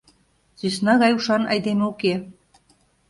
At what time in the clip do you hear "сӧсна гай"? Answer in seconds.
0.59-1.11